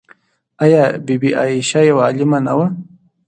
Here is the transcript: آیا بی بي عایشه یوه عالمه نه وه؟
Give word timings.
آیا 0.63 0.83
بی 1.05 1.15
بي 1.21 1.29
عایشه 1.39 1.81
یوه 1.89 2.01
عالمه 2.05 2.39
نه 2.45 2.53
وه؟ 2.57 2.67